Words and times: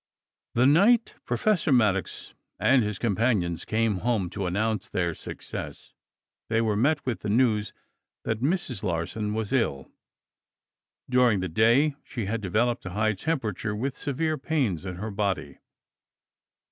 The 0.55 0.65
night 0.65 1.13
Professor 1.25 1.71
Maddox 1.71 2.33
and 2.59 2.81
his 2.81 2.97
companions 2.97 3.65
came 3.65 3.97
home 3.97 4.31
to 4.31 4.47
announce 4.47 4.89
their 4.89 5.13
success 5.13 5.93
they 6.49 6.59
were 6.59 6.75
met 6.75 7.05
with 7.05 7.19
the 7.19 7.29
news 7.29 7.71
that 8.23 8.41
Mrs. 8.41 8.81
Larsen 8.81 9.35
was 9.35 9.53
ill. 9.53 9.91
During 11.07 11.39
the 11.39 11.49
day, 11.49 11.93
she 12.03 12.25
had 12.25 12.41
developed 12.41 12.87
a 12.87 12.97
high 12.97 13.13
temperature 13.13 13.75
with 13.75 13.95
severe 13.95 14.39
pains 14.39 14.85
in 14.85 14.95
her 14.95 15.11
body. 15.11 15.59